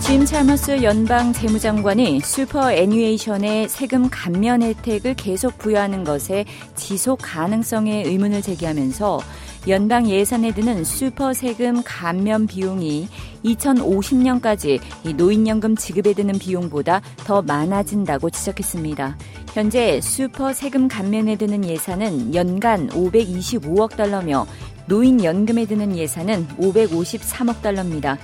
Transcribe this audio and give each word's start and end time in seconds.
짐 0.00 0.24
찰머스 0.24 0.82
연방 0.82 1.32
재무장관이 1.32 2.20
superannuation의 2.20 3.68
세금 3.68 4.08
감면 4.10 4.62
혜택을 4.62 5.14
계속 5.14 5.58
부여하는 5.58 6.04
것에 6.04 6.44
지속 6.76 7.18
가능성에 7.22 8.04
의문을 8.04 8.42
제기하면서 8.42 9.20
연방 9.66 10.08
예산에 10.08 10.52
드는 10.52 10.84
슈퍼 10.84 11.32
세금 11.32 11.82
감면 11.84 12.46
비용이 12.46 13.08
2050년까지 13.44 14.78
노인연금 15.16 15.74
지급에 15.74 16.12
드는 16.12 16.38
비용보다 16.38 17.00
더 17.24 17.40
많아진다고 17.40 18.28
지적했습니다. 18.28 19.16
현재 19.54 20.00
슈퍼 20.02 20.52
세금 20.52 20.86
감면에 20.86 21.36
드는 21.36 21.64
예산은 21.64 22.34
연간 22.34 22.88
525억 22.90 23.96
달러며 23.96 24.46
노인연금에 24.86 25.64
드는 25.64 25.96
예산은 25.96 26.46
553억 26.58 27.62
달러입니다. 27.62 28.18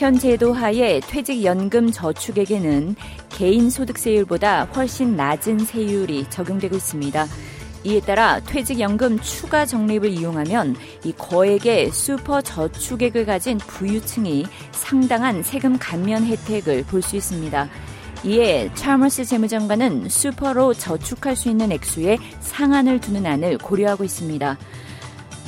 현 0.00 0.18
제도 0.18 0.54
하에 0.54 0.98
퇴직연금 1.00 1.92
저축에게는 1.92 2.96
개인 3.28 3.68
소득세율보다 3.68 4.64
훨씬 4.74 5.14
낮은 5.14 5.58
세율이 5.58 6.24
적용되고 6.30 6.74
있습니다. 6.74 7.26
이에 7.84 8.00
따라 8.00 8.40
퇴직연금 8.40 9.18
추가 9.20 9.66
적립을 9.66 10.08
이용하면 10.08 10.74
이 11.04 11.12
거액의 11.12 11.90
슈퍼 11.90 12.40
저축액을 12.40 13.26
가진 13.26 13.58
부유층이 13.58 14.46
상당한 14.72 15.42
세금 15.42 15.76
감면 15.78 16.24
혜택을 16.24 16.84
볼 16.84 17.02
수 17.02 17.16
있습니다. 17.16 17.68
이에 18.24 18.70
찰머스 18.74 19.26
재무장관은 19.26 20.08
슈퍼로 20.08 20.72
저축할 20.72 21.36
수 21.36 21.50
있는 21.50 21.72
액수에 21.72 22.16
상한을 22.40 23.02
두는 23.02 23.26
안을 23.26 23.58
고려하고 23.58 24.04
있습니다. 24.04 24.56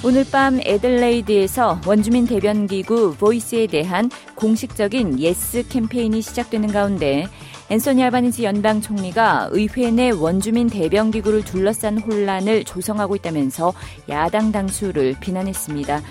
오늘 0.04 0.24
밤 0.32 0.58
애들레이드에서 0.60 1.80
원주민 1.86 2.26
대변기구 2.26 3.14
보이스에 3.18 3.68
대한 3.68 4.10
공식적인 4.34 5.20
예스 5.20 5.68
캠페인이 5.68 6.20
시작되는 6.20 6.72
가운데 6.72 7.28
앤소니 7.70 8.02
알바니지 8.02 8.42
연방 8.42 8.80
총리가 8.80 9.50
의회 9.52 9.92
내 9.92 10.10
원주민 10.10 10.66
대변기구를 10.66 11.44
둘러싼 11.44 11.98
혼란을 11.98 12.64
조성하고 12.64 13.14
있다면서 13.14 13.72
야당 14.08 14.50
당수를 14.50 15.14
비난했습니다. 15.20 16.02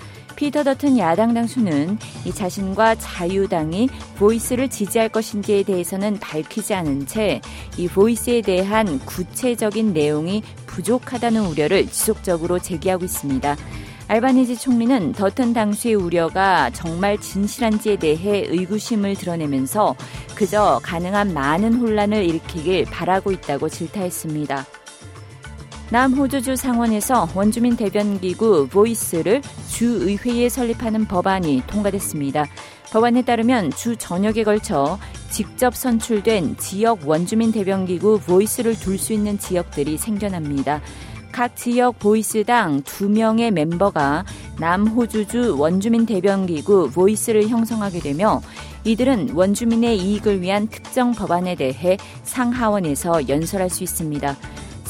피터 0.41 0.63
더튼 0.63 0.97
야당 0.97 1.35
당수는 1.35 1.99
이 2.25 2.31
자신과 2.33 2.95
자유당이 2.95 3.89
보이스를 4.17 4.69
지지할 4.69 5.09
것인지에 5.09 5.61
대해서는 5.61 6.19
밝히지 6.19 6.73
않은 6.73 7.05
채 7.05 7.39
이 7.77 7.87
보이스에 7.87 8.41
대한 8.41 8.99
구체적인 8.99 9.93
내용이 9.93 10.43
부족하다는 10.65 11.45
우려를 11.45 11.87
지속적으로 11.87 12.59
제기하고 12.59 13.05
있습니다. 13.05 13.55
알바니지 14.07 14.57
총리는 14.57 15.13
더튼 15.13 15.53
당수의 15.53 15.95
우려가 15.95 16.69
정말 16.71 17.17
진실한지에 17.17 17.97
대해 17.97 18.45
의구심을 18.49 19.15
드러내면서 19.15 19.95
그저 20.35 20.81
가능한 20.83 21.33
많은 21.33 21.75
혼란을 21.75 22.25
일으키길 22.25 22.85
바라고 22.85 23.31
있다고 23.31 23.69
질타했습니다. 23.69 24.65
남호주주 25.91 26.55
상원에서 26.55 27.27
원주민 27.35 27.75
대변기구 27.75 28.69
보이스를 28.69 29.41
주의회에 29.67 30.47
설립하는 30.47 31.05
법안이 31.05 31.63
통과됐습니다. 31.67 32.45
법안에 32.93 33.23
따르면 33.23 33.71
주 33.71 33.97
전역에 33.97 34.45
걸쳐 34.45 34.97
직접 35.29 35.75
선출된 35.75 36.55
지역 36.55 37.05
원주민 37.05 37.51
대변기구 37.51 38.21
보이스를 38.21 38.79
둘 38.79 38.97
수 38.97 39.11
있는 39.11 39.37
지역들이 39.37 39.97
생겨납니다. 39.97 40.79
각 41.33 41.57
지역 41.57 41.99
보이스당 41.99 42.83
2명의 42.83 43.51
멤버가 43.51 44.23
남호주주 44.59 45.57
원주민 45.59 46.05
대변기구 46.05 46.91
보이스를 46.91 47.49
형성하게 47.49 47.99
되며 47.99 48.41
이들은 48.85 49.31
원주민의 49.33 49.97
이익을 49.97 50.41
위한 50.41 50.67
특정 50.67 51.11
법안에 51.11 51.55
대해 51.55 51.97
상하원에서 52.23 53.27
연설할 53.27 53.69
수 53.69 53.83
있습니다. 53.83 54.37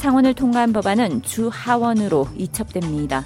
상원을 0.02 0.34
통과한 0.34 0.72
법안은 0.72 1.22
주 1.22 1.48
하원으로 1.48 2.26
이첩됩니다. 2.36 3.22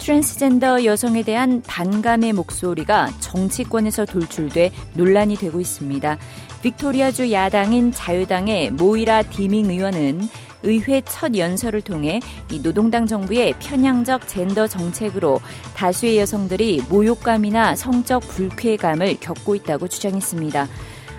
트랜스젠더 0.00 0.84
여성에 0.84 1.22
대한 1.22 1.62
반감의 1.64 2.32
목소리가 2.32 3.08
정치권에서 3.20 4.04
돌출돼 4.04 4.72
논란이 4.94 5.36
되고 5.36 5.60
있습니다. 5.60 6.18
빅토리아주 6.62 7.30
야당인 7.30 7.92
자유당의 7.92 8.72
모이라 8.72 9.22
디밍 9.22 9.70
의원은 9.70 10.28
의회 10.64 11.02
첫 11.02 11.36
연설을 11.36 11.82
통해 11.82 12.18
이 12.50 12.60
노동당 12.60 13.06
정부의 13.06 13.54
편향적 13.60 14.26
젠더 14.26 14.66
정책으로 14.66 15.38
다수의 15.76 16.18
여성들이 16.18 16.82
모욕감이나 16.88 17.76
성적 17.76 18.18
불쾌감을 18.26 19.20
겪고 19.20 19.54
있다고 19.54 19.86
주장했습니다. 19.86 20.66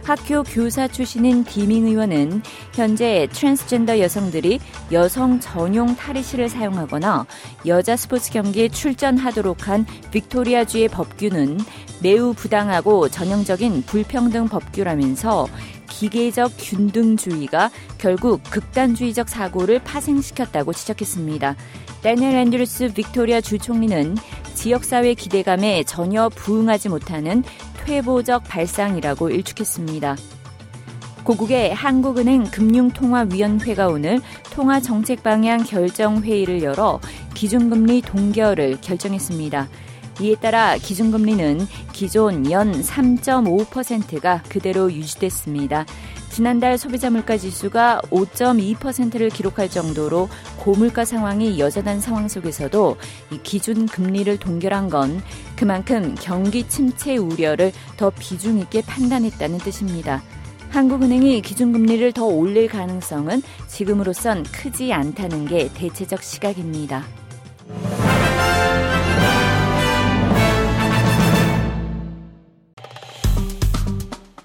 학교 0.04 0.44
교사 0.44 0.88
출신인 0.88 1.44
디밍 1.44 1.88
의원은 1.88 2.42
현재 2.74 3.28
트랜스젠더 3.32 4.00
여성들이 4.00 4.60
여성 4.92 5.40
전용 5.40 5.96
탈의실을 5.96 6.50
사용하거나 6.50 7.26
여자 7.66 7.96
스포츠 7.96 8.32
경기에 8.32 8.70
출전하도록 8.70 9.68
한 9.68 9.86
빅토리아주의 10.12 10.88
법규는 10.88 11.60
매우 12.02 12.34
부당하고 12.34 13.10
전형적인 13.10 13.84
불평등 13.84 14.48
법규라면서 14.48 15.48
기계적 16.02 16.54
균등주의가 16.58 17.70
결국 18.00 18.42
극단주의적 18.50 19.30
사고를 19.30 19.78
파생시켰다고 19.84 20.74
지적했습니다. 20.74 21.56
다니엘 22.02 22.38
앤드루스 22.38 22.94
빅토리아 22.96 23.40
주 23.40 23.60
총리는 23.60 24.18
지역사회 24.56 25.14
기대감에 25.14 25.84
전혀 25.84 26.28
부응하지 26.30 26.90
못하는 26.90 27.44
퇴보적 27.86 28.46
발상이라고 28.46 29.30
일축했습니다. 29.30 30.18
고국의 31.24 31.76
한국은행 31.76 32.46
금융통화위원회가 32.46 33.86
오늘 33.86 34.22
통화정책 34.54 35.22
방향 35.22 35.64
결정 35.64 36.24
회의를 36.24 36.64
열어 36.64 37.00
기준금리 37.36 38.02
동결을 38.02 38.82
결정했습니다. 38.82 39.70
이에 40.20 40.36
따라 40.36 40.78
기준금리는 40.78 41.68
기존 41.94 42.52
연 42.52 42.72
3.5%가 42.82 44.44
그대로 44.50 44.92
유지됐습니다. 44.92 45.86
지난달 46.30 46.78
소비자 46.78 47.10
물가 47.10 47.38
지수가 47.38 48.02
5.2%를 48.10 49.30
기록할 49.30 49.70
정도로 49.70 50.30
고물가 50.60 51.04
상황이 51.04 51.60
여전한 51.60 52.00
상황 52.00 52.30
속에서도 52.30 52.98
이 53.32 53.40
기준 53.44 53.86
금리를 53.86 54.38
동결한 54.38 54.90
건 54.90 55.22
그만큼 55.58 56.16
경기 56.20 56.68
침체 56.70 57.18
우려를 57.18 57.74
더 57.98 58.10
비중 58.12 58.60
있게 58.60 58.82
판단했다는 58.82 59.58
뜻입니다. 59.58 60.24
한국은행이 60.70 61.42
기준금리를 61.42 62.14
더 62.14 62.24
올릴 62.24 62.70
가능성은 62.70 63.42
지금으로선 63.68 64.44
크지 64.44 64.94
않다는 64.94 65.48
게 65.48 65.70
대체적 65.74 66.24
시각입니다. 66.24 67.04